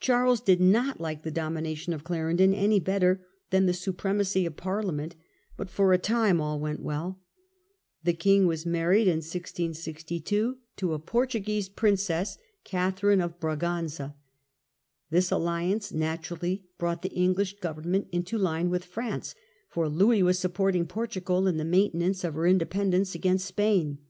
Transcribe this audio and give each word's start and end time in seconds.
Charles 0.00 0.42
did 0.42 0.60
not 0.60 1.00
like 1.00 1.22
the 1.22 1.30
domination 1.30 1.94
of 1.94 2.04
Clarendon 2.04 2.52
any 2.52 2.78
better 2.78 3.24
than 3.48 3.64
the 3.64 3.72
supremacy 3.72 4.44
of 4.44 4.58
Parliament, 4.58 5.16
but, 5.56 5.70
for 5.70 5.94
a 5.94 5.98
time, 5.98 6.42
all 6.42 6.60
went 6.60 6.80
well. 6.82 7.22
The 8.04 8.12
king 8.12 8.46
was 8.46 8.66
married 8.66 9.08
(1662) 9.08 10.20
to 10.26 10.44
a 10.44 10.52
74 10.76 10.88
FOREIGN 10.88 10.90
POLITICS. 11.06 11.10
Portuguese 11.10 11.68
princess, 11.70 12.38
Catharine 12.64 13.22
of 13.22 13.40
Braganza. 13.40 14.14
This 15.08 15.30
alliance 15.30 15.90
naturally 15.90 16.66
brought 16.76 17.00
the 17.00 17.12
English 17.14 17.58
government 17.60 18.08
into 18.12 18.36
line 18.36 18.68
with 18.68 18.84
France, 18.84 19.34
for 19.70 19.88
Louis 19.88 20.22
was 20.22 20.38
supporting 20.38 20.84
Portugal 20.84 21.46
in 21.46 21.56
the 21.56 21.64
main 21.64 21.92
tenance 21.92 22.24
of 22.24 22.34
her 22.34 22.46
independence 22.46 23.14
against 23.14 23.46
Spain. 23.46 24.00